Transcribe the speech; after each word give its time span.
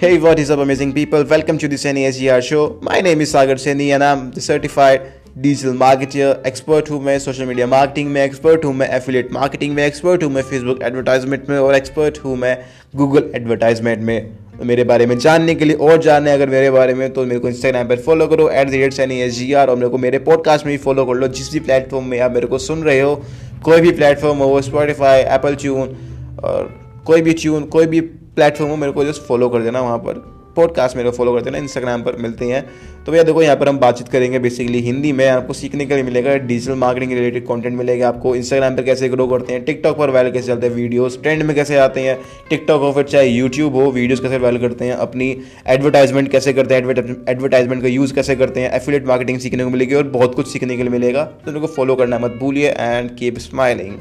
Hey, 0.00 0.16
what 0.16 0.38
is 0.38 0.48
up, 0.48 0.60
amazing 0.60 0.92
people? 0.92 1.24
Welcome 1.24 1.58
to 1.58 1.66
the 1.66 1.76
Seni 1.76 2.04
SGR 2.04 2.40
show. 2.40 2.78
My 2.80 3.00
name 3.00 3.20
is 3.20 3.32
Sagar 3.32 3.56
Seni 3.56 3.90
and 3.90 4.04
I'm 4.04 4.30
the 4.30 4.40
certified 4.40 5.00
digital 5.36 5.72
marketer 5.76 6.42
expert 6.46 6.90
हूँ 6.90 7.00
मैं 7.04 7.18
social 7.18 7.46
media 7.46 7.66
marketing 7.66 8.10
में 8.12 8.20
expert 8.22 8.64
हूँ 8.64 8.74
मैं 8.74 8.88
affiliate 8.96 9.32
marketing 9.32 9.74
में 9.74 9.84
expert 9.84 10.22
हूँ 10.24 10.30
मैं 10.32 10.42
Facebook 10.42 10.82
advertisement 10.82 11.48
में 11.50 11.58
और 11.58 11.74
एक्सपर्ट 11.74 12.18
हूँ 12.24 12.36
मैं 12.36 12.56
गूगल 12.96 13.30
एडवर्टाइजमेंट 13.36 14.02
में 14.02 14.30
मेरे 14.70 14.84
बारे 14.84 15.06
में 15.06 15.18
जानने 15.18 15.54
के 15.54 15.64
लिए 15.64 15.76
और 15.88 16.02
जानने 16.02 16.32
अगर 16.32 16.50
मेरे 16.50 16.70
बारे 16.70 16.94
में 16.94 17.12
तो 17.12 17.24
मेरे 17.24 17.40
को 17.40 17.48
इंस्टाग्राम 17.48 17.88
पर 17.88 18.02
फॉलो 18.06 18.26
करो 18.26 18.48
at 18.50 18.68
the 18.68 18.74
rate 18.74 18.92
Saini 18.94 19.20
S 19.22 19.34
G 19.38 19.52
R 19.52 19.70
और 19.70 19.76
मेरे 19.76 19.88
को 19.88 19.98
मेरे 19.98 20.18
पॉडकास्ट 20.30 20.66
में 20.66 20.72
भी 20.72 20.82
फॉलो 20.84 21.04
कर 21.06 21.14
लो 21.14 21.28
जिस 21.38 21.52
भी 21.52 21.60
प्लेटफॉर्म 21.60 22.06
में 22.06 22.18
आप 22.20 22.32
मेरे 22.32 22.46
को 22.46 22.58
सुन 22.68 22.82
रहे 22.82 23.00
हो 23.00 23.14
कोई 23.64 23.80
भी 23.80 23.92
प्लेटफॉर्म 23.92 24.38
हो 24.42 24.60
स्पॉटिफाई 24.62 25.20
एप्पल 25.20 25.54
ट्यून 25.62 25.96
और 26.44 26.74
कोई 27.06 27.22
भी 27.22 27.32
ट्यून 27.34 27.64
कोई 27.74 27.86
भी 27.86 28.00
प्लेटफॉर्म 28.38 28.70
हो, 28.70 28.76
मेरे 28.76 28.92
को 28.92 29.04
जस्ट 29.04 29.22
फॉलो 29.22 29.48
कर 29.48 29.60
देना 29.60 29.80
वहाँ 29.80 29.98
पर। 29.98 30.26
पॉडकास्ट 30.56 30.96
मेरे 30.96 31.10
को 31.10 31.16
फॉलो 31.16 31.32
करते 31.32 31.44
हैं 31.44 31.52
ना 31.52 31.58
इंस्टाग्राम 31.58 32.02
पर 32.02 32.16
मिलते 32.16 32.44
हैं। 32.44 32.62
तो 33.06 33.12
भैया 33.12 33.22
देखो, 33.22 33.42
यहाँ 33.42 33.56
पर 33.56 33.68
हम 33.68 33.78
बातचीत 33.78 34.08
करेंगे 34.08 34.38
बेसिकली 34.38 34.80
हिंदी 34.80 35.12
में, 35.12 35.26
आपको 35.28 35.52
सीखने 35.52 35.86
के 35.86 35.94
लिए 35.94 36.04
मिलेगा 36.04 36.34
डिजिटल 36.36 36.74
मार्केटिंग 36.74 37.12
रिलेटेड 37.12 37.46
कंटेंट 37.46 37.76
मिलेगा 37.76 38.08
आपको। 38.08 38.34
इंस्टाग्राम 38.36 38.76
पर 38.76 38.82
कैसे 38.82 39.08
ग्रो 39.08 39.26
करते 39.26 39.52
हैं 39.52 39.64
टिकटॉक 39.64 39.96
पर 39.98 40.10
वायरल 40.10 40.30
कैसे 40.32 40.46
चलते 40.46 40.66
हैं 40.66 40.74
वीडियोस 40.74 41.18
ट्रेंड 41.22 41.42
में 41.42 41.54
कैसे 41.56 41.76
आते 41.78 42.00
हैं। 42.00 42.18
टिकटॉक 42.50 42.80
हो 42.80 42.92
फिर 42.92 43.04
चाहे 43.04 43.26
यूट्यूब 43.28 43.74
हो 43.74 43.90
वीडियोस 43.90 44.20
कैसे 44.20 44.38
वायरल 44.38 44.58
करते 44.58 44.84
हैं, 44.84 44.92
अपनी 44.96 45.30
एडवर्टाइजमेंट 45.68 46.30
कैसे 46.30 46.52
करते 46.52 46.74
हैं 46.74 47.24
एडवर्टाइजमेंट 47.28 47.82
का 47.82 47.88
यूज़ 47.88 48.14
कैसे 48.14 48.36
करते 48.36 48.60
हैं 48.60 48.72
एफिलेट 48.72 49.06
मार्केटिंग 49.06 49.38
सीखने 49.38 49.64
को 49.64 49.70
मिलेगी 49.70 49.94
और 49.94 50.08
बहुत 50.10 50.34
कुछ 50.34 50.52
सीखने 50.52 50.76
के 50.76 50.82
लिए 50.82 50.92
मिलेगा। 50.92 51.24
तो 51.44 51.50
उनको 51.50 51.66
फॉलो 51.66 51.96
करना 51.96 52.18
मत 52.18 52.38
भूलिए 52.40 52.70
एंड 52.70 53.16
कीप 53.16 53.38
स्माइलिंग 53.40 53.94